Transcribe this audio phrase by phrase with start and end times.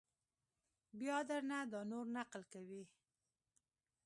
[0.99, 2.83] بیا در نه دا نور نقل کوي!